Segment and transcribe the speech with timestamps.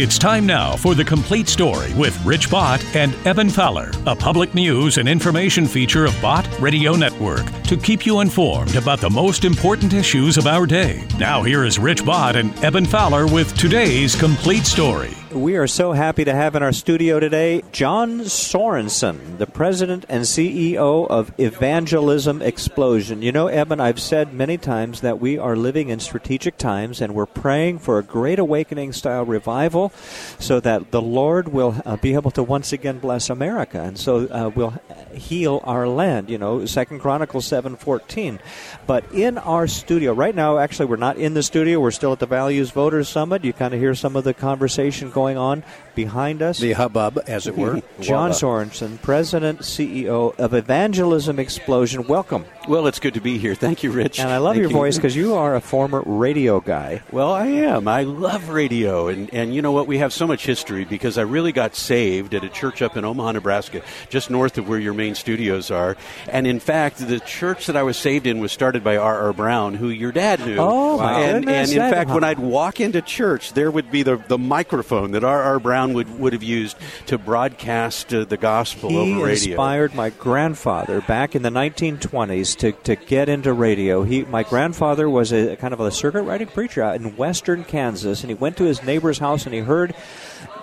[0.00, 4.54] It's time now for the complete story with Rich Bott and Evan Fowler, a public
[4.54, 9.44] news and information feature of Bott Radio Network to keep you informed about the most
[9.44, 11.04] important issues of our day.
[11.18, 15.17] Now, here is Rich Bott and Evan Fowler with today's complete story.
[15.32, 20.24] We are so happy to have in our studio today John Sorenson, the president and
[20.24, 23.20] CEO of Evangelism Explosion.
[23.20, 27.14] You know, Evan, I've said many times that we are living in strategic times and
[27.14, 29.90] we're praying for a great awakening style revival
[30.38, 34.28] so that the Lord will uh, be able to once again bless America and so
[34.28, 34.80] uh, will
[35.12, 38.38] heal our land, you know, Second Chronicles 7:14.
[38.86, 42.18] But in our studio right now, actually we're not in the studio, we're still at
[42.18, 43.44] the Values Voters Summit.
[43.44, 45.64] You kind of hear some of the conversation going on
[45.96, 46.60] behind us.
[46.60, 47.82] The hubbub, as it were.
[48.00, 52.06] John Sorenson, President, CEO of Evangelism Explosion.
[52.06, 52.44] Welcome.
[52.68, 53.56] Well, it's good to be here.
[53.56, 54.20] Thank you, Rich.
[54.20, 54.76] And I love Thank your you.
[54.76, 57.02] voice because you are a former radio guy.
[57.10, 57.88] Well, I am.
[57.88, 59.08] I love radio.
[59.08, 59.88] And, and you know what?
[59.88, 63.04] We have so much history because I really got saved at a church up in
[63.04, 65.96] Omaha, Nebraska, just north of where your main studios are.
[66.28, 69.32] And in fact, the church that I was saved in was started by R.R.
[69.32, 70.58] Brown, who your dad knew.
[70.58, 71.72] Oh, my and, goodness.
[71.72, 75.24] And in fact, when I'd walk into church, there would be the, the microphone that
[75.24, 75.58] R.R.
[75.58, 79.26] Brown would, would have used to broadcast uh, the gospel He over radio.
[79.26, 84.02] He inspired my grandfather back in the 1920s to, to get into radio.
[84.02, 88.22] He, my grandfather was a kind of a circuit riding preacher out in western Kansas,
[88.22, 89.94] and he went to his neighbor's house and he heard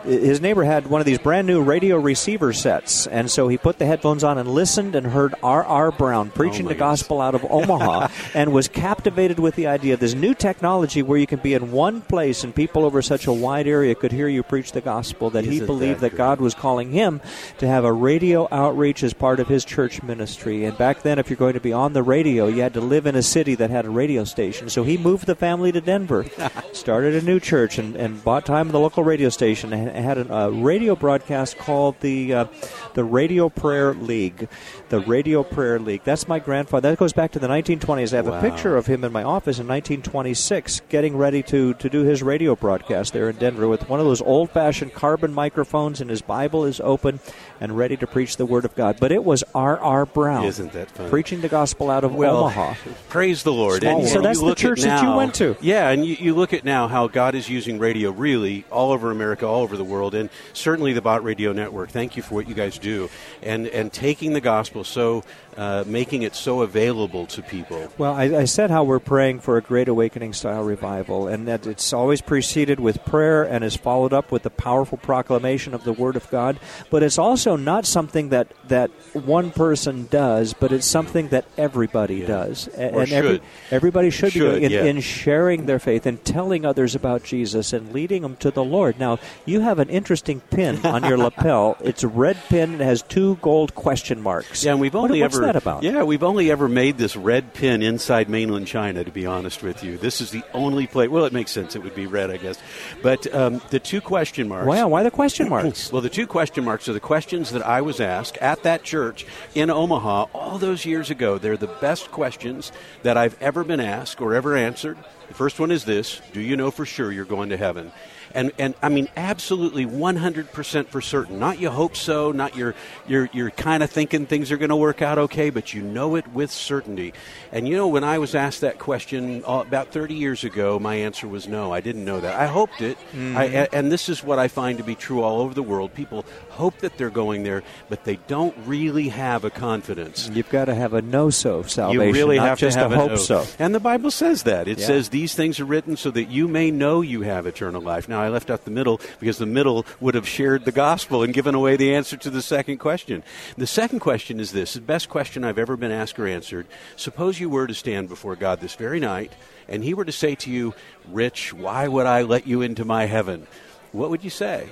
[0.06, 3.78] his neighbor had one of these brand new radio receiver sets, and so he put
[3.78, 5.92] the headphones on and listened and heard R.R.
[5.92, 10.00] Brown preaching Oh, the gospel out of Omaha and was captivated with the idea of
[10.00, 13.34] this new technology where you can be in one place and people over such a
[13.34, 16.54] wide area could hear you preach the gospel that he believed that that God was
[16.54, 17.20] calling him
[17.58, 20.66] to have a radio outreach as part of his church ministry.
[20.66, 23.06] And back then, if you're going to be on the radio, you had to live
[23.08, 24.70] in a city that had a radio station.
[24.70, 26.26] So he moved the family to Denver,
[26.74, 30.18] started a new church, and, and bought time in the local radio station, and had
[30.18, 32.46] a uh, radio broadcast called the uh,
[32.94, 34.48] the Radio Prayer League.
[34.90, 36.04] The Radio Prayer League.
[36.04, 36.90] That's my grandfather.
[36.92, 38.14] That goes back to the 1920s.
[38.14, 41.90] I have a picture of him in my office in 1926, getting ready to, to
[41.90, 46.02] do his radio broadcast there in Denver with one of those old fashioned carbon microphones,
[46.02, 47.20] and his Bible is open
[47.60, 48.98] and ready to preach the Word of God.
[49.00, 50.06] But it was R.R.
[50.06, 50.46] Brown.
[50.46, 51.10] Isn't that funny?
[51.10, 52.76] Preaching the gospel out of Well, Omaha.
[53.10, 53.82] Praise the Lord.
[53.82, 55.56] Small And, So that's the church at that you went to.
[55.62, 59.12] Yeah, and you, you look at now how God is using radio really all over
[59.12, 61.90] America, all over the world, and certainly the Bott Radio Network.
[61.90, 63.10] Thank you for what you guys do,
[63.44, 65.24] and and taking the gospel so,
[65.58, 67.92] uh, making it so available to people.
[67.98, 71.68] Well, I, I said how we're praying for a great awakening style revival, and that
[71.68, 75.94] it's always preceded with prayer and is followed up with the powerful proclamation of the
[75.94, 76.60] Word of God.
[76.90, 82.26] But it's also not something that, that one person does, but it's something that everybody
[82.26, 82.68] does.
[82.76, 83.42] A- Or and every, should.
[83.70, 84.84] everybody should, be doing in, yeah.
[84.86, 89.00] in sharing their faith and telling others about Jesus and leading them to the Lord.
[89.00, 91.78] Now, you have an interesting pin on your lapel.
[91.84, 94.64] It's a red pin and it has two gold question marks.
[94.64, 95.84] Yeah, and we've What- only what's ever that about?
[95.84, 99.04] Yeah, we've only ever made this red pin inside mainland China.
[99.04, 101.10] To be honest with you, this is the only place.
[101.10, 101.76] Well, it makes sense.
[101.76, 102.58] It would be red, I guess.
[103.04, 104.68] But um, the two question marks.
[104.68, 105.92] Wow, why the question marks?
[105.92, 107.00] Well, the two question marks are the
[107.36, 109.26] questions that I was asked at that church
[109.56, 111.38] in Omaha all those years ago.
[111.38, 112.72] They're the best questions
[113.04, 114.98] that I've ever been asked or ever answered.
[115.28, 117.92] The first one is this Do you know for sure you're going to heaven?
[118.36, 121.40] And, and I mean, absolutely 100% for certain.
[121.40, 122.76] Not you hope so, not you're,
[123.08, 126.16] you're, you're kind of thinking things are going to work out okay, but you know
[126.16, 127.14] it with certainty.
[127.52, 130.96] And you know, when I was asked that question uh, about 30 years ago, my
[130.96, 131.72] answer was no.
[131.72, 132.36] I didn't know that.
[132.36, 132.98] I hoped it.
[133.16, 135.94] I, a- and this is what I find to be true all over the world.
[135.94, 140.30] People hope that they're going there, but they don't really have a confidence.
[140.34, 142.98] You've got to have a no-so salvation, You really not have just to have a
[142.98, 143.46] hope so.
[143.60, 144.68] And the Bible says that.
[144.68, 144.88] It Yeah.
[144.88, 148.10] says these things are written so that you may know you have eternal life.
[148.10, 151.34] Now, I left out the middle because the middle would have shared the gospel and
[151.34, 153.24] given away the answer to the second question.
[153.58, 156.68] The second question is this the best question I've ever been asked or answered.
[156.96, 159.34] Suppose you were to stand before God this very night
[159.68, 160.74] and He were to say to you,
[161.10, 163.48] Rich, why would I let you into my heaven?
[163.92, 164.70] What would you say?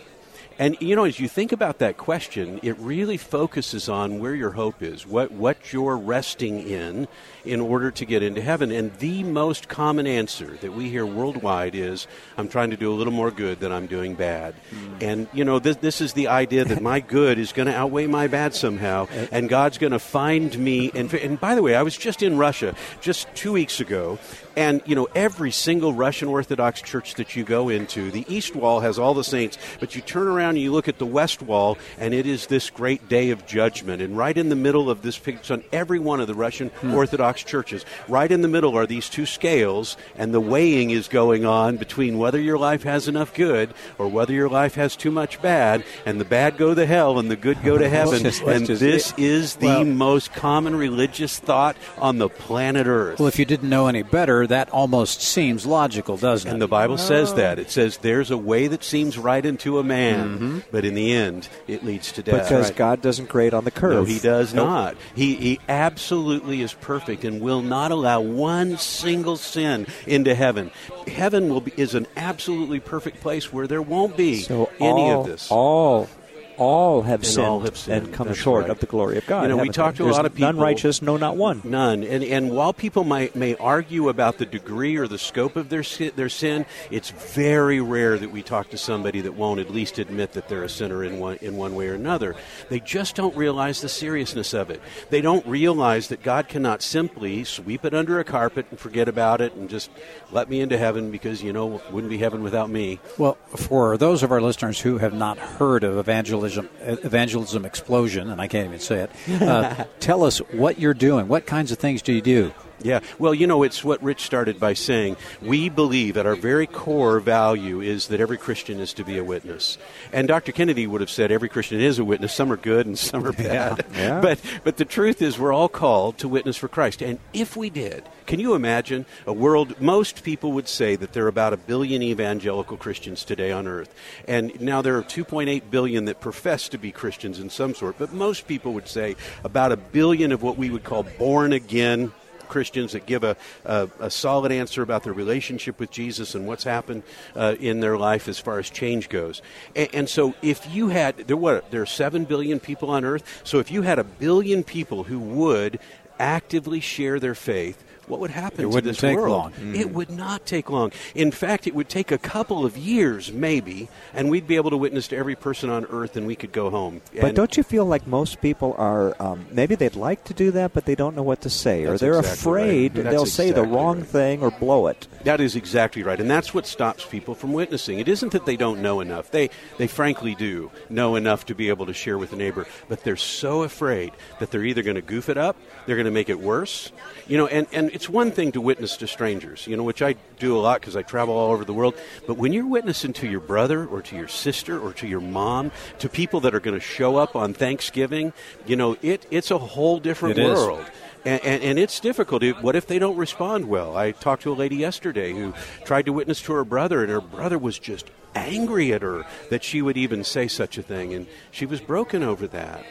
[0.60, 4.52] And you know, as you think about that question, it really focuses on where your
[4.52, 7.08] hope is, what what you're resting in
[7.46, 8.72] in order to get into heaven.
[8.72, 12.08] And the most common answer that we hear worldwide is,
[12.38, 14.54] "I'm trying to do a little more good than I'm doing bad."
[15.02, 18.08] And you know, this this is the idea that my good is going to outweigh
[18.08, 20.92] my bad somehow, and God's going to find me.
[20.94, 24.20] And and by the way, I was just in Russia just two weeks ago,
[24.56, 28.82] and you know, every single Russian Orthodox church that you go into, the East Wall
[28.82, 31.42] has all the saints, but you turn around around and you look at the west
[31.42, 34.02] wall, and it is this great day of judgment.
[34.02, 36.94] And right in the middle of this picture, on every one of the Russian Hmm.
[36.96, 41.46] Orthodox churches, right in the middle are these two scales, and the weighing is going
[41.46, 45.42] on between whether your life has enough good or whether your life has too much
[45.42, 48.22] bad, and the bad go to hell and the good go to heaven.
[48.24, 53.20] just- and just- this is the Well- most common religious thought on the planet Earth.
[53.20, 56.56] Well, if you didn't know any better, that almost seems logical, doesn't And it?
[56.56, 57.36] And the Bible says oh.
[57.36, 57.60] that.
[57.60, 60.60] It says there's a way that seems right into a man, mm-hmm.
[60.72, 62.48] but in the end, it leads to death.
[62.50, 63.94] Because God doesn't grade on the curve.
[63.94, 64.96] No, he does not.
[65.16, 70.72] He, he absolutely is perfect and will not allow one single sin into heaven.
[71.08, 75.22] Heaven will be, is an absolutely perfect place where there won't be So any all,
[75.22, 75.52] of this.
[75.52, 76.10] all,
[76.58, 78.06] all have And sinned all have sinned.
[78.06, 78.72] and come That's short right.
[78.72, 79.44] of the glory of God.
[79.44, 80.48] You know, we haven't talk to a lot of people.
[80.48, 81.62] None people- righteous, no, not one.
[81.64, 82.04] None.
[82.04, 85.84] And and while people might may argue about the degree or the scope of their
[85.84, 90.00] si- their sin, it's very rare that we talk to somebody that won't at least
[90.00, 92.36] admit that they're a sinner in one in one way or another.
[92.70, 94.82] They just don't realize the seriousness of it.
[95.10, 99.42] They don't realize that God cannot simply sweep it under a carpet and forget about
[99.42, 99.90] it and just
[100.32, 103.00] let me into heaven because you know wouldn't be heaven without me.
[103.18, 108.42] Well, for those of our listeners who have not heard of evangelism, evangelism explosion, and
[108.42, 111.28] I can't even say it, uh, tell us what you're doing.
[111.28, 112.54] What kinds of things do you do?
[112.84, 115.18] Yeah, well, you know, it's what Rich started by saying.
[115.42, 119.24] We believe at our very core value is that every Christian is to be a
[119.24, 119.78] witness.
[120.12, 120.52] And Dr.
[120.52, 122.34] Kennedy would have said every Christian is a witness.
[122.34, 123.86] Some are good and some are bad.
[123.94, 124.22] Yeah.
[124.22, 127.02] But, but the truth is, we're all called to witness for Christ.
[127.02, 129.80] And if we did, can you imagine a world?
[129.80, 133.94] Most people would say that there are about a billion evangelical Christians today on earth.
[134.28, 137.98] And now there are 2.8 billion that profess to be Christians in some sort.
[137.98, 142.12] But most people would say about a billion of what we would call born again
[142.54, 143.36] Christians that give a,
[143.66, 147.02] a, a solid answer about their relationship with Jesus and what's happened
[147.36, 149.42] uh, in their life as far as change goes.
[149.76, 153.24] And, and so, if you had there what there are seven billion people on Earth.
[153.44, 155.80] So, if you had a billion people who would
[156.20, 157.84] actively share their faith.
[158.08, 159.54] What would happen It to wouldn't this take world?
[159.62, 159.76] long.
[159.76, 160.92] It would not take long.
[161.16, 164.78] In fact, it would take a couple of years, maybe, and we'd be able to
[164.78, 167.02] witness to every person on earth, and we could go home.
[167.16, 170.52] But And- don't you feel like most people are um, maybe they'd like to do
[170.52, 173.52] that, but they don't know what to say, or they're exactly afraid That's they'll say
[173.52, 174.08] the wrong right.
[174.08, 175.08] thing or blow it.
[175.24, 178.00] That is exactly right, and that's what stops people from witnessing.
[178.00, 181.70] It isn't that they don't know enough; they they frankly do know enough to be
[181.70, 185.02] able to share with a neighbor, but they're so afraid that they're either going to
[185.02, 185.56] goof it up,
[185.86, 186.92] they're going to make it worse,
[187.28, 187.48] you know.
[187.48, 190.60] And and it's one thing to witness to strangers, you know, which I do a
[190.60, 191.96] lot because I travel all over the world.
[192.26, 195.72] But when you're witnessing to your brother or to your sister or to your mom,
[196.00, 198.34] to people that are going to show up on Thanksgiving,
[198.66, 200.58] you know, it it's a whole different It is.
[200.58, 200.86] world.
[201.26, 202.44] And, and, and it's difficult.
[202.62, 203.96] What if they don't respond well?
[203.96, 205.54] I talked to a lady yesterday who
[205.86, 209.64] tried to witness to her brother, and her brother was just angry at her that
[209.64, 212.84] she would even say such a thing, and she was broken over that.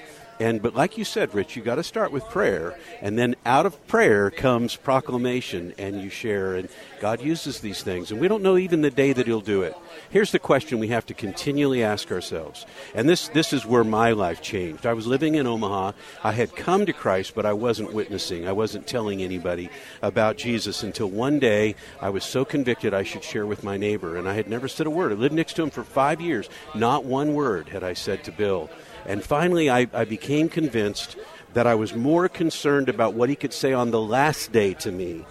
[0.43, 3.65] And but like you said, Rich, you got to start with prayer, and then out
[3.65, 6.57] of prayer comes proclamation, and you share.
[6.57, 6.69] And
[7.01, 9.77] God uses these things, and we don't know even the day that He'll do it.
[10.11, 14.11] Here's the question we have to continually ask ourselves, and this this is where my
[14.11, 14.85] life changed.
[14.85, 15.93] I was living in Omaha.
[16.25, 18.49] I had come to Christ, but I wasn't witnessing.
[18.49, 19.71] I wasn't telling anybody
[20.03, 24.17] about Jesus until one day I was so convicted I should share with my neighbor,
[24.17, 25.13] and I had never said a word.
[25.13, 26.49] I lived next to him for five years.
[26.75, 28.69] Not one word had I said to Bill.
[29.07, 31.17] And finally, I, I became convinced
[31.55, 34.91] that I was more concerned about what he could say on the last day to
[34.93, 35.25] me.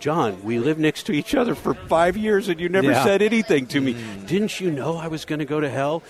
[0.00, 3.04] John, we lived next to each other for five years and you never Yeah.
[3.04, 3.96] said anything to me.
[4.26, 6.02] Didn't you know I was going to go to hell?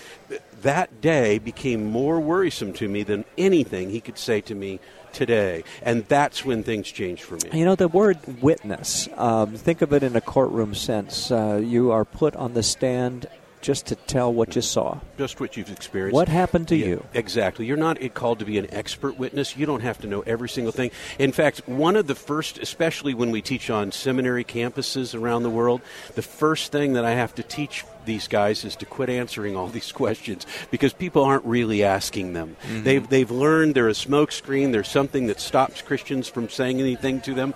[0.63, 4.79] That day became more worrisome to me than anything he could say to me
[5.13, 5.63] today.
[5.81, 7.57] And that's when things changed for me.
[7.57, 11.31] You know, the word witness, um, think of it in a courtroom sense.
[11.31, 13.27] Uh, you are put on the stand
[13.65, 14.99] just to tell what you saw.
[15.17, 16.13] Just what you've experienced.
[16.13, 17.05] What happened to Yeah, you?
[17.15, 17.65] Exactly.
[17.65, 19.57] You're not called to be an expert witness.
[19.57, 20.91] You don't have to know every single thing.
[21.17, 25.49] In fact, one of the first, especially when we teach on seminary campuses around the
[25.49, 25.81] world,
[26.13, 29.67] the first thing that I have to teach these guys is to quit answering all
[29.77, 32.55] these questions because people aren't really asking them.
[32.61, 32.83] Mm-hmm.
[32.83, 37.33] They've, they've learned they're a smokescreen, there's something that stops Christians from saying anything to
[37.33, 37.55] them,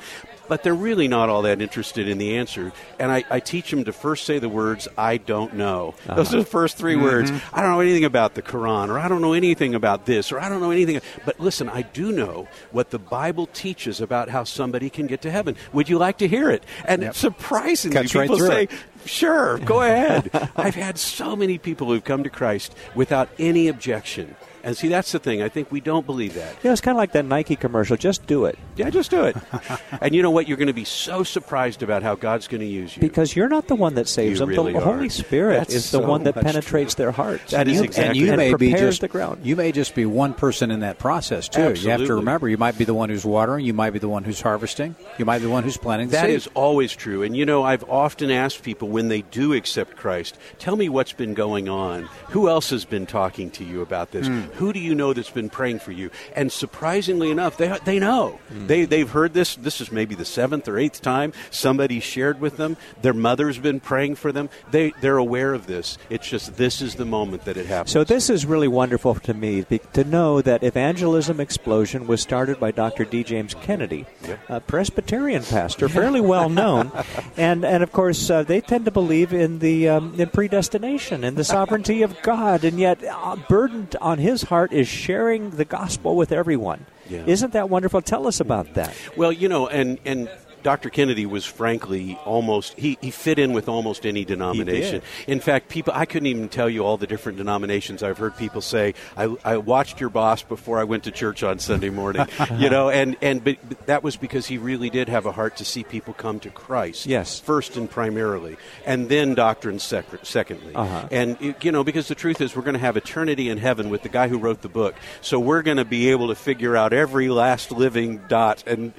[0.50, 2.74] but they're really not all that interested in the answer.
[3.00, 5.94] And I, I teach them to first say the words, I don't know.
[6.06, 6.16] Uh-huh.
[6.16, 7.04] Those are the first 3 mm-hmm.
[7.04, 7.32] words.
[7.54, 10.40] I don't know anything about the Quran, or I don't know anything about this, or
[10.40, 11.00] I don't know anything.
[11.24, 15.32] But listen, I do know what the Bible teaches about how somebody can get to
[15.32, 15.56] heaven.
[15.72, 16.64] Would you like to hear it?
[16.84, 18.72] And surprisingly, Cuts people through say, it.
[19.06, 20.32] Sure, go ahead.
[20.56, 24.36] I've had so many people who've come to Christ without any objection.
[24.70, 25.42] And see, that's the thing.
[25.42, 26.54] I think we don't believe that.
[26.64, 27.98] You know, it's kind of like that Nike commercial.
[27.98, 28.56] Just do it.
[28.76, 29.36] Yeah, just do it.
[30.00, 30.48] and you know what?
[30.48, 33.02] You're going to be so surprised about how God's going to use you.
[33.02, 34.50] Because you're not the one that saves You them.
[34.50, 34.84] really the are.
[34.94, 37.06] Holy Spirit That's is the so one that penetrates true.
[37.06, 37.50] their hearts.
[37.50, 39.44] That is and, exactly and you and may be prepares just the ground.
[39.44, 41.74] you may just be one person in that process too.
[41.74, 44.08] You have to remember, you might be the one who's watering, you might be the
[44.08, 46.36] one who's harvesting, you might be the one who's planting the That seed.
[46.36, 47.24] is always true.
[47.24, 51.14] And you know, I've often asked people when they do accept Christ, tell me what's
[51.14, 52.04] been going on.
[52.30, 54.28] Who else has been talking to you about this?
[54.28, 54.42] Hmm.
[54.60, 56.12] Who do you know that's been praying for you?
[56.36, 58.40] And surprisingly enough, they, they know.
[58.68, 59.56] They, they've heard this.
[59.56, 62.76] This is maybe the seventh or eighth time somebody shared with them.
[63.02, 64.50] Their mother's been praying for them.
[64.70, 65.98] They, they're aware of this.
[66.10, 67.92] It's just this is the moment that it happens.
[67.92, 69.64] So this is really wonderful to me
[69.94, 73.06] to know that Evangelism Explosion was started by Dr.
[73.06, 73.24] D.
[73.24, 74.06] James Kennedy,
[74.50, 76.92] a Presbyterian pastor, fairly well known,
[77.38, 81.38] and and of course uh, they tend to believe in the um, in predestination and
[81.38, 86.16] the sovereignty of God, and yet uh, burdened on his heart is sharing the gospel
[86.16, 86.86] with everyone.
[87.10, 87.24] Yeah.
[87.26, 88.02] Isn't that wonderful?
[88.02, 88.96] Tell us about that.
[89.16, 90.30] Well, you know, and and
[90.64, 90.90] Dr.
[90.90, 95.02] Kennedy was frankly almost he, he fit in with almost any denomination.
[95.28, 98.04] In fact, people I couldn't even tell you all the different denominations.
[98.04, 101.60] I've heard people say, "I, I watched your boss before I went to church on
[101.60, 102.26] Sunday morning,"
[102.58, 105.58] you know, and and but, but that was because he really did have a heart
[105.58, 107.06] to see people come to Christ.
[107.06, 107.40] Yes.
[107.40, 110.76] first and primarily, and then doctrine sec- secondly.
[110.76, 111.08] Uh-huh.
[111.12, 113.90] And it- you know, because the truth is, we're going to have eternity in heaven
[113.90, 116.76] with the guy who wrote the book, so we're going to be able to figure
[116.78, 118.94] out every last living dot and.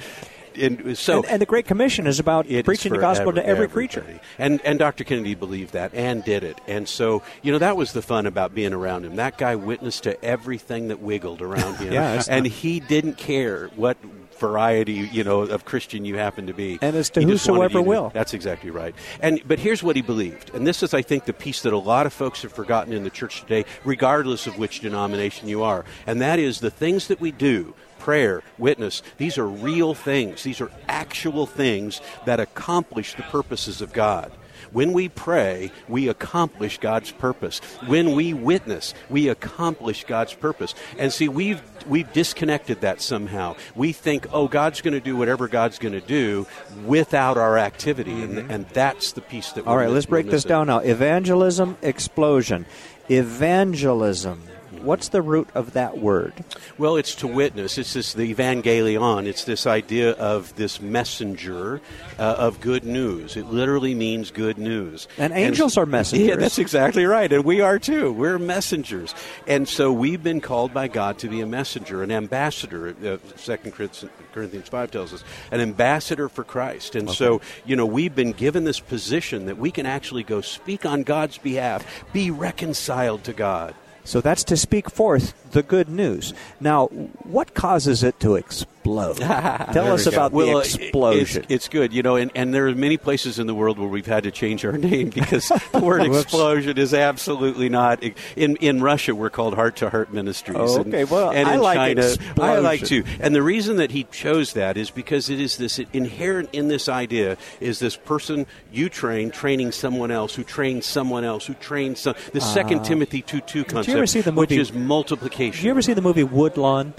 [0.56, 3.42] And so, and, and the Great Commission is about it is preaching the gospel every-
[3.42, 3.72] to every everybody.
[3.88, 4.20] creature.
[4.38, 5.04] And and Dr.
[5.04, 6.60] Kennedy believed that and did it.
[6.66, 9.16] And so, you know, that was the fun about being around him.
[9.16, 11.92] That guy witnessed to everything that wiggled around him.
[11.92, 13.96] Yeah, and he didn't care what
[14.38, 16.78] variety, you know, of Christian you happen to be.
[16.80, 18.10] And it's to He whosoever to- will.
[18.14, 18.94] That's exactly right.
[19.20, 20.54] And but here's what he believed.
[20.54, 23.04] And this is I think the piece that a lot of folks have forgotten in
[23.04, 25.84] the church today, regardless of which denomination you are.
[26.06, 27.74] And that is the things that we do
[28.10, 30.42] prayer, witness, these are real things.
[30.42, 34.32] These are actual things that accomplish the purposes of God.
[34.72, 37.60] When we pray, we accomplish God's purpose.
[37.86, 40.74] When we witness, we accomplish God's purpose.
[40.98, 43.54] And see, we've we've disconnected that somehow.
[43.76, 46.48] We think, oh, God's going to do whatever God's going to do
[46.84, 48.50] without our activity, and, mm-hmm.
[48.50, 49.68] and that's the piece that.
[49.68, 50.78] All right, let's break this down now.
[50.78, 52.66] Evangelism explosion.
[53.08, 54.42] Evangelism.
[54.70, 56.32] What's the root of that word?
[56.78, 57.76] Well, it's to witness.
[57.76, 59.26] It's this the evangelion.
[59.26, 61.80] It's this idea of this messenger
[62.18, 63.36] uh, of good news.
[63.36, 65.08] It literally means good news.
[65.18, 66.28] And angels are messengers.
[66.28, 68.12] Yeah, that's exactly right, and we are too.
[68.12, 69.12] We're messengers,
[69.46, 72.94] and so we've been called by God to be a messenger, an ambassador.
[73.04, 78.14] Uh, Second Corinthians five tells us an ambassador for Christ, and so you know we've
[78.14, 83.24] been given this position that we can actually go speak on God's behalf, be reconciled
[83.24, 83.74] to God.
[84.10, 86.32] So that's to speak forth the good news.
[86.60, 89.16] Now, what causes it to explode?
[89.18, 91.42] Tell us about Well, the uh, explosion.
[91.44, 93.88] It's, it's good, you know, and, and there are many places in the world where
[93.88, 98.02] we've had to change our name because the word explosion is absolutely not.
[98.36, 100.56] In in Russia, we're called Heart to Heart Ministries.
[100.58, 101.04] Oh, and- okay.
[101.04, 103.04] Well, and I in like China, I like to.
[103.20, 106.88] And the reason that he chose that is because it is this inherent in this
[106.88, 112.00] idea is this person you train training someone else who trains someone else who trains
[112.00, 112.14] some.
[112.32, 113.98] The Second Timothy two two concept, Ah.
[113.98, 115.39] ever see the which is multiplication.
[115.40, 116.92] Did you ever see the movie Woodlawn?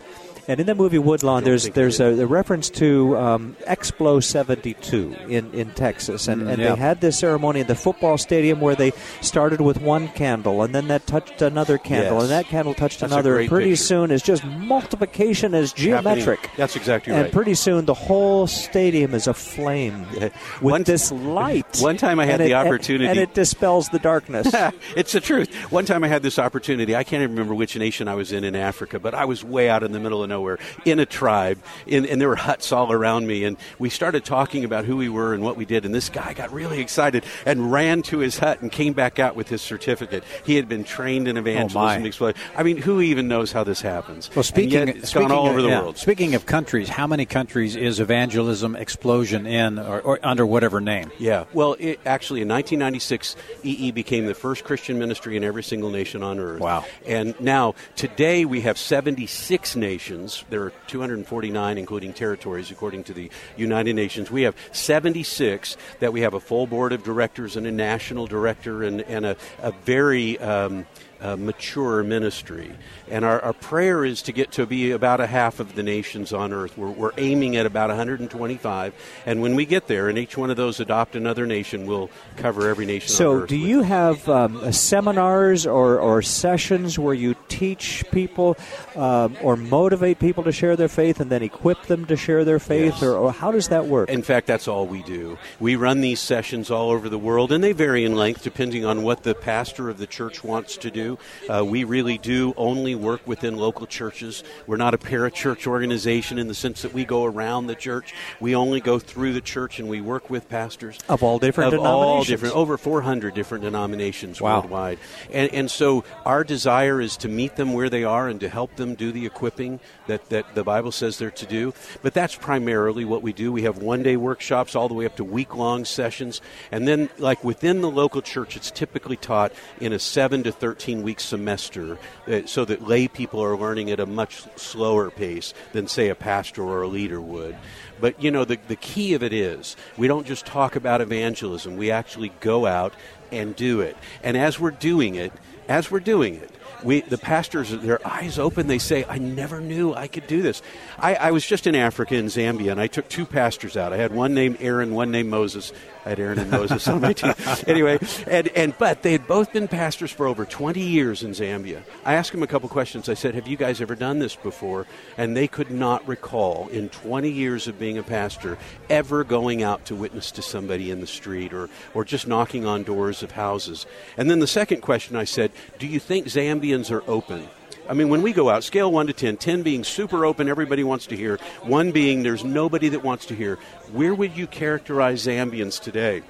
[0.47, 5.53] And in the movie Woodlawn, there's there's a, a reference to um, Explo 72 in,
[5.53, 6.73] in Texas, and, and yeah.
[6.73, 10.73] they had this ceremony in the football stadium where they started with one candle, and
[10.73, 12.23] then that touched another candle, Yes.
[12.23, 13.39] and that candle touched That's another.
[13.39, 13.83] And pretty picture.
[13.83, 16.39] soon, it's just multiplication is geometric.
[16.39, 16.57] Happening.
[16.57, 17.25] That's exactly and right.
[17.25, 21.77] And pretty soon, the whole stadium is aflame with One- this light.
[21.81, 24.47] one time I had And the it- opportunity- and it dispels the darkness.
[24.95, 25.53] it's the truth.
[25.71, 26.95] One time I had this opportunity.
[26.95, 29.69] I can't even remember which nation I was in in Africa, but I was way
[29.69, 32.91] out in the middle of nowhere in a tribe, in, and there were huts all
[32.91, 33.43] around me.
[33.43, 35.85] And we started talking about who we were and what we did.
[35.85, 39.35] And this guy got really excited and ran to his hut and came back out
[39.35, 40.23] with his certificate.
[40.45, 42.03] He had been trained in evangelism.
[42.03, 42.41] Oh, explosion.
[42.55, 44.29] I mean, who even knows how this happens?
[44.35, 45.97] Well, speaking, and yet it's speaking gone all of, over the yeah, world.
[45.97, 51.11] Speaking of countries, how many countries is evangelism explosion in, or, or under whatever name?
[51.19, 51.45] Yeah.
[51.53, 56.23] Well, it, actually, in 1996, EE became the first Christian ministry in every single nation
[56.23, 56.61] on earth.
[56.61, 56.85] Wow.
[57.05, 60.20] And now, today, we have 76 nations.
[60.49, 64.29] There are 249, including territories, according to the United Nations.
[64.29, 68.83] We have 76 that we have a full board of directors and a national director
[68.83, 70.39] and, and a, a very.
[70.39, 70.85] Um,
[71.21, 72.71] uh, mature ministry.
[73.11, 76.31] And our, our, prayer is to get to be about a half of the nations
[76.31, 76.77] on earth.
[76.77, 78.93] We're, we're, aiming at about 125.
[79.25, 82.69] And when we get there, and each one of those adopt another nation, we'll cover
[82.69, 88.55] every nation so, do you have um, seminars or, or, sessions where you teach people
[88.95, 92.59] um, or motivate people to share their faith and then equip them to share their
[92.59, 92.93] faith?
[92.93, 93.03] Yes.
[93.03, 94.09] Or, or how does that work?
[94.09, 95.37] In fact, that's all we do.
[95.59, 99.03] We run these sessions all over the world, and they vary in length depending on
[99.03, 101.19] what the pastor of the church wants to do.
[101.49, 104.43] Uh, we really do only work within local churches.
[104.67, 108.13] We're not a parachurch organization in the sense that we go around the church.
[108.39, 111.79] We only go through the church and we work with pastors of all different of
[111.79, 112.17] denominations.
[112.17, 114.59] all different, over 400 different denominations wow.
[114.59, 114.99] worldwide.
[115.31, 118.75] And, and so our desire is to meet them where they are and to help
[118.75, 121.73] them do the equipping that, that the Bible says they're to do.
[122.01, 123.51] But that's primarily what we do.
[123.51, 126.41] We have one day workshops all the way up to week long sessions.
[126.71, 131.03] And then, like within the local church, it's typically taught in a 7 to 13
[131.03, 135.87] week semester uh, so that lay people are learning at a much slower pace than,
[135.87, 137.55] say, a pastor or a leader would.
[138.01, 141.77] But, you know, the, the key of it is we don't just talk about evangelism,
[141.77, 142.93] we actually go out
[143.31, 143.95] and do it.
[144.23, 145.31] And as we're doing it,
[145.67, 146.51] as we're doing it,
[146.83, 150.63] we the pastors their eyes open they say i never knew i could do this
[150.97, 153.97] I, I, was just in africa in zambia and i took two pastors out i
[153.97, 155.73] had one named aaron one named moses
[156.05, 157.33] I had Aaron and Moses on my team.
[157.67, 161.83] Anyway, and, and but they had both been pastors for over 20 years in Zambia.
[162.03, 163.07] I asked them a couple questions.
[163.07, 166.89] I said, "Have you guys ever done this before?" And they could not recall in
[166.89, 168.57] 20 years of being a pastor
[168.89, 172.83] ever going out to witness to somebody in the street or or just knocking on
[172.83, 173.85] doors of houses.
[174.17, 177.49] And then the second question I said, "Do you think Zambians are open?"
[177.89, 180.83] I mean, when we go out, scale 1 to 10, 10 being super open, everybody
[180.83, 183.57] wants to hear, 1 being there's nobody that wants to hear,
[183.91, 186.21] where would you characterize Zambians today?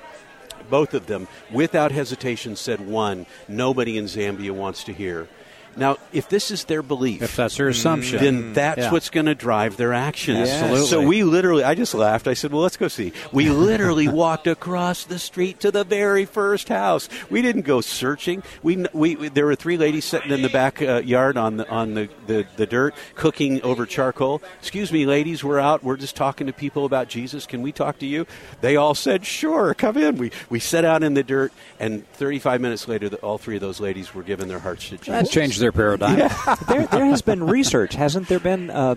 [0.70, 5.28] Both of them, without hesitation, said 1, nobody in Zambia wants to hear.
[5.76, 8.92] Now, if this is their belief, if that's their assumption, then that's yeah.
[8.92, 10.50] what's going to drive their actions.
[10.50, 10.88] Absolutely.
[10.88, 12.28] So we literally, I just laughed.
[12.28, 16.26] I said, "Well, let's go see." We literally walked across the street to the very
[16.26, 17.08] first house.
[17.30, 18.44] We didn't go searching.
[18.64, 21.94] We, we, we there were three ladies sitting in the backyard uh, on the on
[21.94, 24.42] the, the, the dirt cooking over charcoal.
[24.60, 25.84] Excuse me, ladies, we're out.
[25.84, 27.46] We're just talking to people about Jesus.
[27.46, 28.26] Can we talk to you?
[28.60, 32.60] They all said, "Sure, come in." We we sat out in the dirt, and 35
[32.60, 35.08] minutes later, the, all three of those ladies were giving their hearts to Jesus.
[35.08, 36.18] That changed their paradigm.
[36.18, 36.56] Yeah.
[36.68, 38.70] there, there has been research, hasn't there been?
[38.70, 38.96] Uh,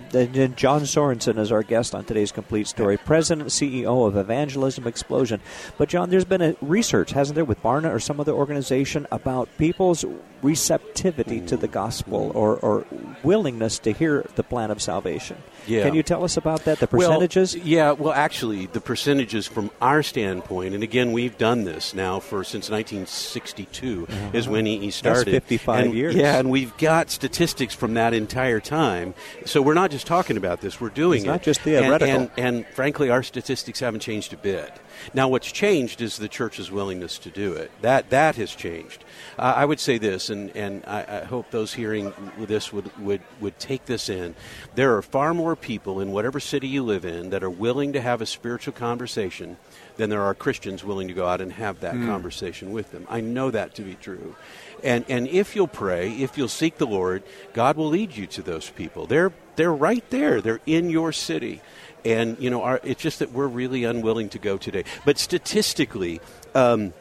[0.56, 5.40] John Sorenson is our guest on today's Complete Story, President CEO of Evangelism Explosion.
[5.78, 9.48] But, John, there's been a research, hasn't there, with Barna or some other organization about
[9.58, 10.04] people's
[10.42, 12.84] receptivity to the gospel or, or
[13.22, 15.36] willingness to hear the plan of salvation.
[15.66, 15.84] Yeah.
[15.84, 17.54] Can you tell us about that, the percentages?
[17.54, 22.20] Well, yeah, well, actually, the percentages from our standpoint, and again, we've done this now
[22.20, 24.30] for since 1962 uh-huh.
[24.32, 25.26] is when he started.
[25.26, 26.14] That's 55 and, years.
[26.14, 29.14] Yeah, and we've got statistics from that entire time.
[29.46, 31.28] So we're not just talking about this, we're doing it's it.
[31.28, 32.14] not just theoretical.
[32.14, 34.72] And, and, and frankly, our statistics haven't changed a bit.
[35.12, 37.70] Now, what's changed is the church's willingness to do it.
[37.82, 39.04] That that has changed.
[39.38, 43.20] Uh, I would say this, and, and I, I, hope those hearing this would, would,
[43.40, 44.34] would take this in.
[44.74, 48.00] There are far more people in whatever city you live in that are willing to
[48.00, 49.56] have a spiritual conversation
[49.96, 52.06] than there are Christians willing to go out and have that mm.
[52.06, 53.06] conversation with them.
[53.08, 54.36] I know that to be true.
[54.82, 58.42] And, and if you'll pray, if you'll seek the Lord, God will lead you to
[58.42, 59.06] those people.
[59.06, 61.60] They're, they're right there, they're in your city.
[62.04, 64.84] And, you know, our, it's just that we're really unwilling to go today.
[65.04, 66.20] But statistically,
[66.54, 66.92] um,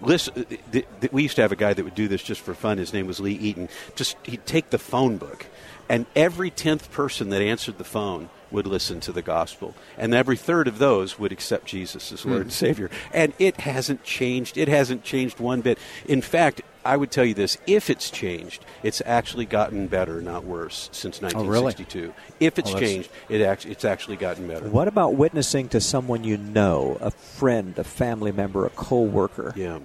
[0.00, 2.54] listen, th- th- we used to have a guy that would do this just for
[2.54, 2.78] fun.
[2.78, 3.68] His name was Lee Eaton.
[3.96, 5.46] Just he'd take the phone book,
[5.88, 10.36] and every tenth person that answered the phone would listen to the gospel, and every
[10.36, 12.42] third of those would accept Jesus as Lord mm.
[12.42, 12.90] and Savior.
[13.12, 14.58] And it hasn't changed.
[14.58, 15.78] It hasn't changed one bit.
[16.06, 20.44] In fact, I would tell you this: if it's changed, it's actually gotten better, not
[20.44, 21.98] worse, since 1962.
[21.98, 22.14] Oh, really?
[22.40, 24.68] If it's changed, it act- it's actually gotten better.
[24.68, 29.52] What about witnessing to someone you know, a friend, a family member, a co-worker?
[29.56, 29.78] Yeah.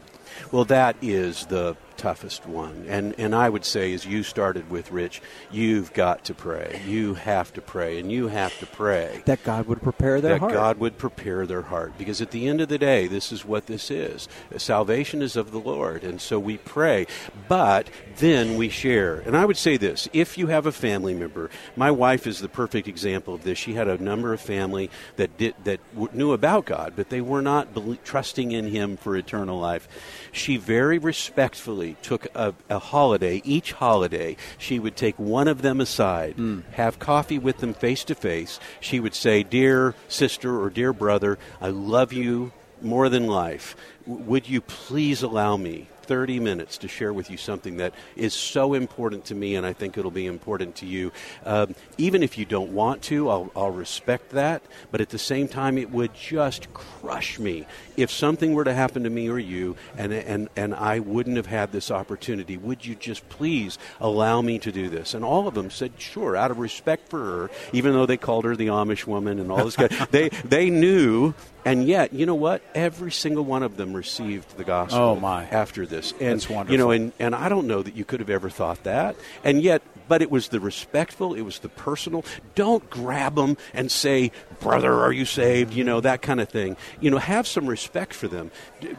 [0.52, 2.86] Well, that is the toughest one.
[2.88, 6.82] And and I would say, as you started with, Rich, you've got to pray.
[6.88, 10.40] You have to pray, and you have to pray that God would prepare their that
[10.40, 10.52] heart.
[10.54, 13.44] That God would prepare their heart, because at the end of the day, this is
[13.44, 14.28] what this is.
[14.58, 17.08] Salvation is of the Lord, and so we pray.
[17.48, 19.18] But then we share.
[19.26, 22.50] And I would say this: if you have a family member, my wife is the
[22.50, 23.58] perfect example of this.
[23.58, 25.80] She had a number of family that did that
[26.14, 27.70] knew about God, but they were not
[28.04, 29.88] trusting in Him for eternal life.
[30.32, 35.80] She very respectfully took a, a, holiday, each holiday, she would take one of them
[35.80, 36.64] aside, mm.
[36.74, 38.60] have coffee with them face to face.
[38.80, 43.76] She would say, Dear sister or dear brother, I love you more than life.
[44.06, 48.74] Would you please allow me 30 minutes to share with you something that is so
[48.74, 51.12] important to me, and I think it'll be important to you.
[51.46, 54.64] Um, even if you don't want to, I'll, I'll respect that.
[54.92, 57.66] But at the same time, it would just crush me
[57.96, 61.48] if something were to happen to me or you, and and and I wouldn't have
[61.48, 62.58] had this opportunity.
[62.58, 65.14] Would you just please allow me to do this?
[65.14, 68.46] And all of them said, sure, out of respect for her, even though they called
[68.46, 69.76] her the Amish woman and all this.
[69.76, 71.34] Kind they they knew
[71.68, 72.62] and yet, you know what?
[72.74, 75.44] Every single one of them received the gospel oh my.
[75.44, 76.14] after this.
[76.14, 76.72] And That's wonderful.
[76.72, 79.18] you know, and, and I don't know that you could have ever thought that.
[79.44, 82.24] And yet, but it was the respectful, it was the personal.
[82.56, 86.78] Don't grab them and say, "Brother, are you saved?" You know, that kind of thing.
[87.02, 88.50] You know, have some respect for them.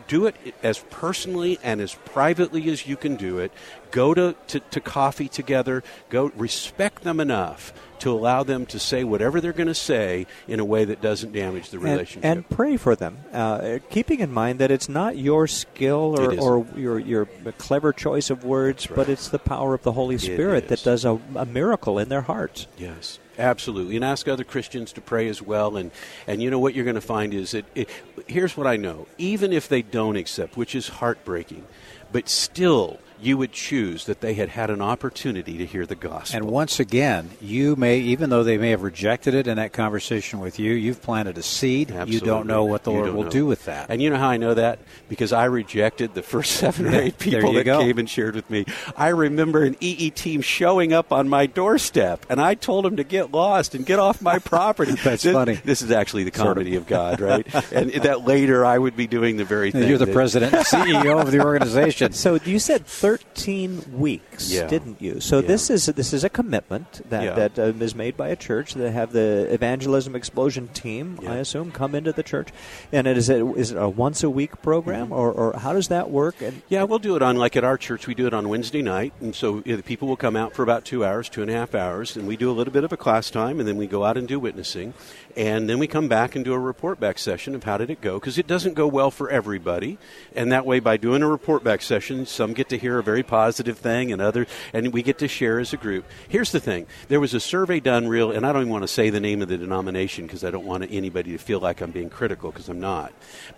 [0.07, 3.50] Do it as personally and as privately as you can do it.
[3.90, 5.83] Go to, to, to coffee together.
[6.11, 10.61] Go respect them enough to allow them to say whatever they're going to say in
[10.61, 12.24] a way that doesn't damage the relationship.
[12.24, 16.38] And, and pray for them, uh, keeping in mind that it's not your skill or,
[16.38, 17.27] or your, your
[17.59, 18.96] clever choice of words, right.
[18.96, 22.22] but it's the power of the Holy Spirit that does a, a miracle in their
[22.22, 22.66] hearts.
[22.77, 23.18] Yes.
[23.38, 25.77] Absolutely, and ask other Christians to pray as well.
[25.77, 25.92] And
[26.27, 27.88] and you know what you're going to find is that it,
[28.27, 31.64] here's what I know: even if they don't accept, which is heartbreaking,
[32.11, 36.37] but still you would choose that they had had an opportunity to hear the gospel.
[36.37, 40.40] And once again, you may, even though they may have rejected it in that conversation
[40.40, 41.90] with you, you've planted a seed.
[41.90, 42.14] Absolutely.
[42.14, 43.31] You don't know what the you Lord will know.
[43.31, 43.90] do with that.
[43.90, 44.78] And you know how I know that?
[45.09, 47.81] Because I rejected the first seven or eight people that go.
[47.81, 48.64] came and shared with me.
[48.96, 53.04] I remember an EE team showing up on my doorstep, and I told them to
[53.04, 54.92] get lost and get off my property.
[54.92, 55.54] That's this, funny.
[55.54, 56.83] This is actually the comedy sort of.
[56.83, 57.72] of God, right?
[57.72, 59.88] and that later I would be doing the very thing.
[59.88, 62.12] You're the that, president and CEO of the organization.
[62.12, 64.66] So you said 13 weeks, yeah.
[64.66, 65.18] didn't you?
[65.18, 65.47] So yeah.
[65.47, 67.49] this is this is a commitment that yeah.
[67.49, 68.75] that um, is made by a church.
[68.75, 72.51] They have the evangelism explosion team, I assume, come into the church,
[72.92, 75.14] and it is it is it a once a week program, mm-hmm.
[75.14, 76.42] or, or how does that work?
[76.42, 78.07] And yeah, we'll do it on like at our church.
[78.07, 80.85] We do it on Wednesday night, and so the people will come out for about
[80.85, 82.99] two hours, two and a half hours, and we do a little bit of a
[82.99, 84.92] class time, and then we go out and do witnessing,
[85.35, 88.03] and then we come back and do a report back session of how did it
[88.03, 89.97] go because it doesn't go well for everybody,
[90.37, 93.22] and that way by doing a report back session, some get to hear a very
[93.22, 96.04] positive thing, and other, and we get to share as a group.
[96.28, 98.88] Here's the thing: there was a survey done, real, and I don't even want to
[98.88, 101.90] say the name of the denomination because I don't want anybody to feel like I'm
[101.90, 103.12] being critical because I'm not,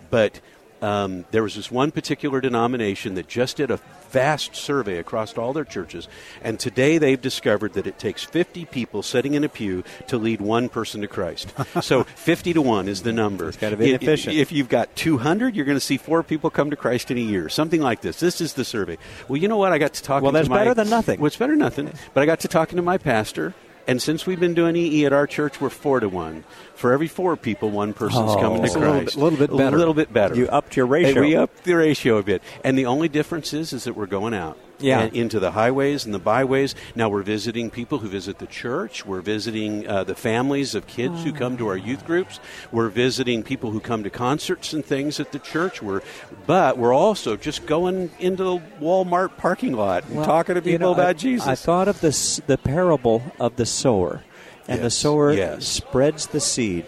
[0.09, 0.39] but.
[0.81, 5.53] Um, there was this one particular denomination that just did a vast survey across all
[5.53, 6.07] their churches,
[6.41, 10.41] and today they've discovered that it takes 50 people sitting in a pew to lead
[10.41, 11.53] one person to Christ.
[11.81, 13.49] so 50 to 1 is the number.
[13.49, 14.01] It's got to be if.
[14.41, 17.21] If you've got 200, you're going to see four people come to Christ in a
[17.21, 18.19] year, something like this.
[18.19, 18.97] This is the survey.
[19.27, 19.71] Well, you know what?
[19.71, 21.19] I got to talk well, that's my, better than nothing.
[21.19, 21.91] Well, it's better than nothing.
[22.13, 23.53] But I got to talking to my pastor,
[23.91, 26.43] and since we've been doing EE at our church, we're four to one.
[26.75, 28.39] For every four people, one person's Oh.
[28.39, 29.15] coming to It's a little Christ.
[29.15, 29.75] bit- little bit better.
[29.75, 30.35] A little bit better.
[30.35, 31.09] You upped your ratio.
[31.21, 32.41] And we upped the ratio a bit.
[32.63, 34.57] And the only difference is, is that we're going out.
[34.81, 35.01] Yeah.
[35.01, 36.75] and into the highways and the byways.
[36.95, 39.05] Now we're visiting people who visit the church.
[39.05, 42.39] We're visiting uh, the families of kids who come to our youth groups.
[42.71, 45.81] We're visiting people who come to concerts and things at the church.
[45.81, 46.01] We're,
[46.45, 50.77] but we're also just going into the Walmart parking lot and Well, talking to you
[50.77, 51.47] people know, about I, Jesus.
[51.47, 54.23] I thought of this the parable of the sower,
[54.67, 55.67] and the sower yes.
[55.67, 56.85] spreads the seed.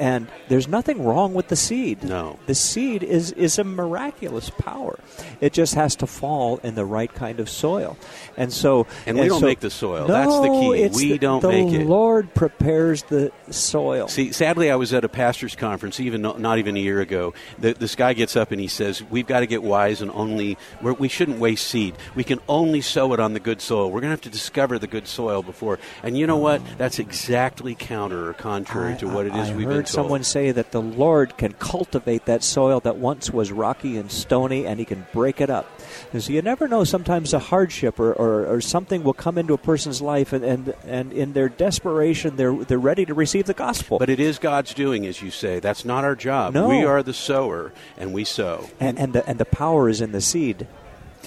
[0.00, 2.02] And there's nothing wrong with the seed.
[2.02, 2.38] No.
[2.46, 4.98] The seed is, is a miraculous power.
[5.42, 7.98] It just has to fall in the right kind of soil.
[8.36, 10.08] And so And we don't so- make the soil.
[10.08, 10.88] No, That's the key.
[11.04, 11.78] We the- don't the make it.
[11.80, 14.08] The Lord prepares the soil.
[14.08, 17.34] See, sadly, I was at a pastor's conference, even not, not even a year ago.
[17.58, 20.56] The, this guy gets up and he says, "We've got to get wise and only
[20.80, 21.94] we're, we shouldn't waste seed.
[22.14, 23.90] We can only sow it on the good soil.
[23.90, 26.62] We're going to have to discover the good soil before." And you know what?
[26.78, 29.89] That's exactly counter or contrary to what it is I we've been.
[29.90, 34.66] Someone say that the Lord can cultivate that soil that once was rocky and stony,
[34.66, 35.66] and He can break it up.
[36.12, 36.84] And so you never know.
[36.84, 40.74] Sometimes a hardship or, or, or something will come into a person's life, and, and,
[40.84, 43.98] and in their desperation, they're they're ready to receive the gospel.
[43.98, 45.60] But it is God's doing, as you say.
[45.60, 46.54] That's not our job.
[46.54, 46.68] No.
[46.68, 48.68] We are the sower, and we sow.
[48.80, 50.66] and and the, and the power is in the seed,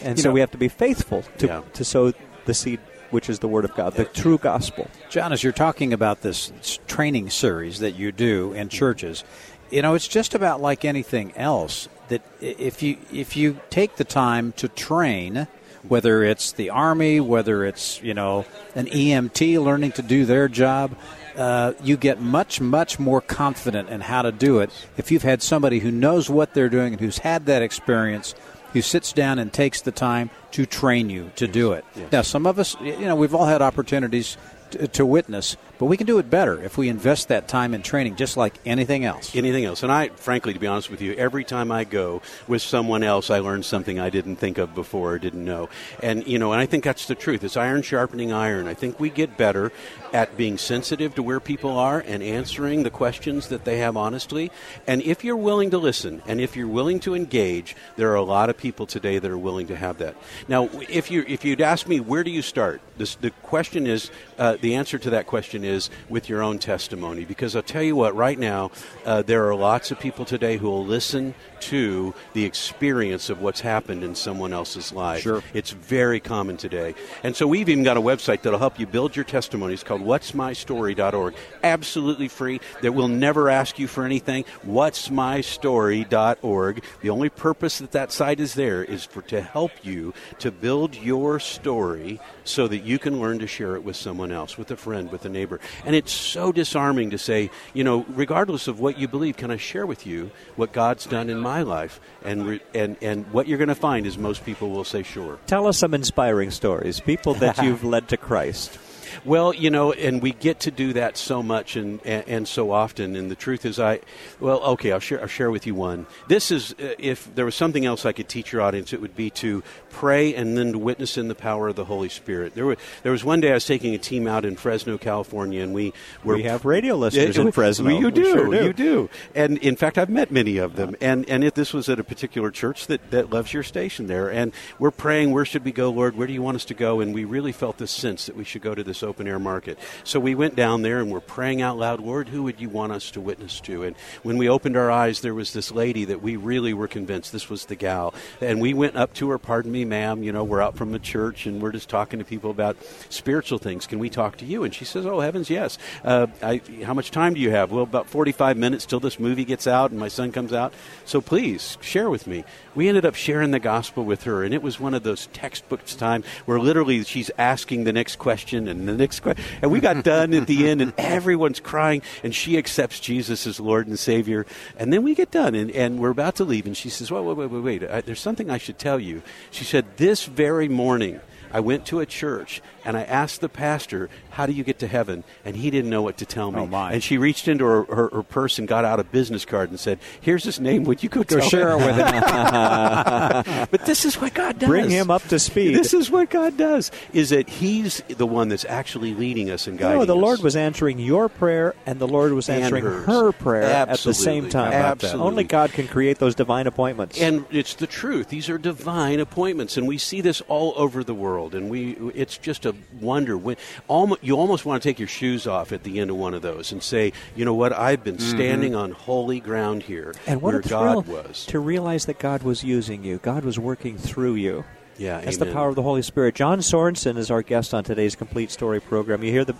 [0.01, 1.61] and You so know- we have to be faithful to Yeah.
[1.73, 2.13] to sow
[2.45, 2.79] the seed,
[3.13, 4.89] which is the word of God, the true gospel.
[5.09, 6.51] John, as you're talking about this
[6.87, 9.23] training series that you do in churches,
[9.69, 11.87] you know, it's just about like anything else.
[12.09, 15.47] That if you if you take the time to train,
[15.87, 18.45] whether it's the army, whether it's you know
[18.75, 20.95] an EMT learning to do their job,
[21.37, 25.41] uh, you get much much more confident in how to do it if you've had
[25.41, 28.35] somebody who knows what they're doing and who's had that experience
[28.73, 31.85] who sits down and takes the time to train you to do it.
[32.11, 34.35] Now, some of us, you know, we've all had opportunities
[34.71, 37.81] t- to witness, but we can do it better if we invest that time in
[37.81, 39.35] training, just like anything else.
[39.35, 39.83] Anything else.
[39.83, 43.29] And I, frankly, to be honest with you, every time I go with someone else,
[43.29, 45.67] I learn something I didn't think of before or didn't know.
[46.01, 47.43] And, you know, and I think that's the truth.
[47.43, 48.69] It's iron sharpening iron.
[48.69, 49.73] I think we get better
[50.13, 54.51] at being sensitive to where people are and answering the questions that they have honestly.
[54.87, 58.23] And if you're willing to listen and if you're willing to engage, there are a
[58.23, 60.15] lot of people today that are willing to have that.
[60.47, 64.11] Now, if you if you'd ask me where do you start, this, the question is
[64.37, 65.72] uh, the answer to that question is
[66.09, 67.25] with your own testimony.
[67.25, 68.71] Because I'll tell you what, right now
[69.05, 73.61] uh, there are lots of people today who will listen to the experience of what's
[73.61, 75.23] happened in someone else's life.
[75.23, 75.41] Sure.
[75.53, 76.93] It's very common today.
[77.23, 79.73] And so we've even got a website that'll help you build your testimony.
[79.73, 81.35] It's called what'smystory.org.
[81.63, 82.59] Absolutely free.
[82.81, 84.43] That will never ask you for anything.
[84.65, 86.83] What'smystory.org.
[87.01, 90.95] The only purpose that that site is there is for to help you to build
[90.95, 94.77] your story so that you can learn to share it with someone else, with a
[94.77, 95.52] friend, with a neighbor.
[95.85, 99.57] And it's so disarming to say, you know, regardless of what you believe, can I
[99.57, 101.99] share with you what God's done in my life?
[102.23, 105.39] And re- and and what you're going to find is most people will say sure.
[105.47, 108.79] Tell us some inspiring stories, people that you've led to Christ.
[109.25, 112.71] Well, you know, and we get to do that so much and, and, and, so
[112.71, 113.15] often.
[113.15, 113.99] And the truth is, I,
[114.39, 116.05] well, okay, I'll share, I'll share with you one.
[116.27, 119.15] This is, uh, if there was something else I could teach your audience, it would
[119.15, 122.55] be to pray and then to witness in the power of the Holy Spirit.
[122.55, 125.63] There, were, there was one day I was taking a team out in Fresno, California,
[125.63, 126.35] and we were.
[126.35, 127.89] We have radio listeners in Fresno.
[127.89, 129.09] You do, sure do, You do.
[129.35, 130.95] And in fact, I've met many of them.
[131.01, 134.31] And, and if this was at a particular church that, that loves your station there.
[134.31, 136.15] And we're praying, where should we go, Lord?
[136.15, 136.99] Where do you want us to go?
[136.99, 139.77] And we really felt this sense that we should go to this open air market.
[140.03, 142.91] So we went down there and we're praying out loud, Lord, who would you want
[142.91, 143.83] us to witness to?
[143.83, 147.31] And when we opened our eyes, there was this lady that we really were convinced
[147.31, 148.13] this was the gal.
[148.41, 150.99] And we went up to her, pardon me, ma'am, you know, we're out from the
[150.99, 152.77] church and we're just talking to people about
[153.09, 153.87] spiritual things.
[153.87, 154.63] Can we talk to you?
[154.63, 155.77] And she says, Oh, heavens, yes.
[156.03, 157.71] Uh, I, how much time do you have?
[157.71, 160.73] Well, about 45 minutes till this movie gets out and my son comes out.
[161.05, 162.43] So please share with me.
[162.75, 165.95] We ended up sharing the gospel with her, and it was one of those textbooks
[165.95, 169.43] time where literally she's asking the next question and the next question.
[169.61, 173.59] And we got done at the end, and everyone's crying, and she accepts Jesus as
[173.59, 174.45] Lord and Savior.
[174.77, 177.23] And then we get done, and, and we're about to leave, and she says, Wait,
[177.23, 177.89] wait, wait, wait, wait.
[177.89, 179.21] I, there's something I should tell you.
[179.51, 181.19] She said, This very morning,
[181.53, 184.87] I went to a church and I asked the pastor, How do you get to
[184.87, 185.23] heaven?
[185.45, 186.59] And he didn't know what to tell me.
[186.59, 186.93] Oh, my.
[186.93, 189.79] And she reached into her, her, her purse and got out a business card and
[189.79, 190.83] said, Here's his name.
[190.83, 193.67] Would you go, Go tell share it with him.
[193.71, 194.67] but this is what God does.
[194.67, 195.75] Bring him up to speed.
[195.75, 196.91] This is what God does.
[197.13, 200.07] Is that He's the one that's actually leading us and guiding us.
[200.07, 200.21] No, the us.
[200.21, 204.49] Lord was answering your prayer, and the Lord was answering her prayer at the same
[204.49, 204.71] time.
[204.71, 205.07] How about that?
[205.07, 205.27] Absolutely.
[205.27, 207.19] Only God can create those divine appointments.
[207.21, 208.29] And it's the truth.
[208.29, 211.42] These are divine appointments, and we see this all over the world.
[211.51, 213.37] And we, it's just a wonder.
[213.37, 216.33] When almost, you almost want to take your shoes off at the end of one
[216.33, 217.73] of those and say, you know what?
[217.73, 218.37] I've been mm-hmm.
[218.37, 221.45] standing on holy ground here, and what where a thrill God was.
[221.47, 223.17] to realize that God was using you.
[223.17, 224.63] God was working through you.
[224.97, 225.47] Yeah, That's amen.
[225.49, 226.35] the power of the Holy Spirit.
[226.35, 229.23] John Sorenson is our guest on today's Complete Story program.
[229.23, 229.55] You hear the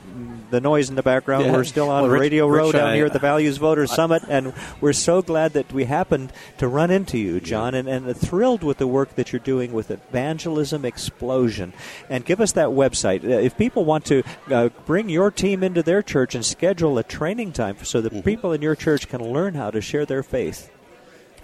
[0.51, 1.45] the noise in the background.
[1.45, 1.53] Yeah.
[1.53, 4.21] We're still on Well, Rich- Radio Row down I- here at the Values Voters Summit,
[4.29, 8.63] and we're so glad that we happened to run into you, John, and, and thrilled
[8.63, 11.73] with the work that you're doing with Evangelism Explosion.
[12.09, 13.23] And give us that website.
[13.23, 17.03] Uh, If people want to uh, bring your team into their church and schedule a
[17.03, 18.21] training time so that Mm-hmm.
[18.21, 20.69] people in your church can learn how to share their faith.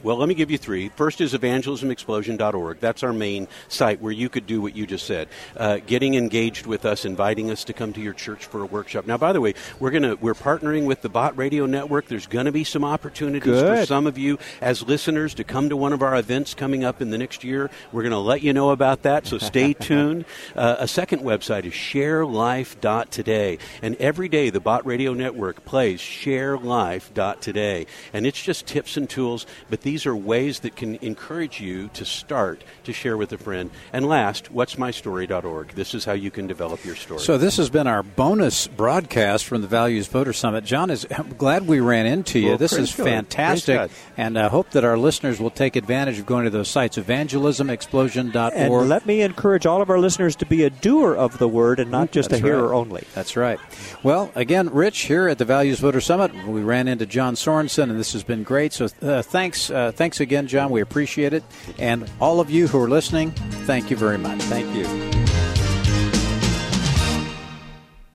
[0.04, 0.90] Well, let me give you three.
[0.90, 2.80] First is evangelismexplosion.org.
[2.80, 5.28] That's our main site where you could do what you just said.
[5.58, 9.06] Uh, getting engaged with us, inviting us to come to your church for a workshop.
[9.06, 12.08] Now, by the way, we're gonna we're partnering with the Bott Radio Network.
[12.08, 15.78] There's going to be some opportunities for some of you as listeners to come to
[15.78, 17.70] one of our events coming up in the next year.
[17.92, 20.26] We're going to let you know about that, so stay tuned.
[20.56, 27.86] Uh, a second website is sharelife.today, and every day the Bott Radio Network plays sharelife.today,
[28.14, 32.06] and it's just tips and tools, but these are ways that can encourage you to
[32.06, 33.72] start to share with a friend.
[33.92, 35.70] And last, what'smystory.org.
[35.70, 37.22] This is how you can develop your story.
[37.22, 40.64] So this has been our bonus broadcast from the Values Voter Summit.
[40.64, 42.50] John, is I'm glad we ran into you.
[42.50, 43.04] Well, this is God.
[43.04, 46.96] fantastic, and I hope that our listeners will take advantage of going to those sites,
[47.00, 48.54] evangelismexplosion.org.
[48.54, 51.80] And let me encourage all of our listeners to be a doer of the word
[51.80, 52.78] and not just a That's hearer right.
[52.78, 53.08] only.
[53.16, 53.60] That's right.
[54.04, 58.00] Well, again, Rich, here at the Values Voter Summit, we ran into John Sorenson, and
[58.00, 58.72] this has been great.
[58.74, 60.70] So uh, thanks, uh, thanks again, John.
[60.70, 61.44] We appreciate it,
[61.78, 64.42] and all of you who are listening, thank you very much.
[64.44, 65.29] Thank you.